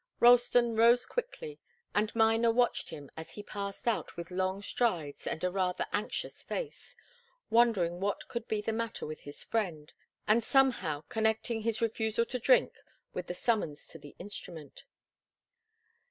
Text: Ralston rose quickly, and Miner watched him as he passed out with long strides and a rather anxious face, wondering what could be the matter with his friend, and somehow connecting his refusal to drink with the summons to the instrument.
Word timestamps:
Ralston 0.19 0.75
rose 0.75 1.05
quickly, 1.05 1.59
and 1.93 2.15
Miner 2.15 2.51
watched 2.51 2.89
him 2.89 3.11
as 3.15 3.33
he 3.33 3.43
passed 3.43 3.87
out 3.87 4.17
with 4.17 4.31
long 4.31 4.63
strides 4.63 5.27
and 5.27 5.43
a 5.43 5.51
rather 5.51 5.85
anxious 5.93 6.41
face, 6.41 6.97
wondering 7.51 7.99
what 7.99 8.27
could 8.27 8.47
be 8.47 8.61
the 8.61 8.73
matter 8.73 9.05
with 9.05 9.19
his 9.19 9.43
friend, 9.43 9.93
and 10.27 10.43
somehow 10.43 11.03
connecting 11.09 11.61
his 11.61 11.83
refusal 11.83 12.25
to 12.25 12.39
drink 12.39 12.77
with 13.13 13.27
the 13.27 13.35
summons 13.35 13.85
to 13.89 13.99
the 13.99 14.15
instrument. 14.17 14.85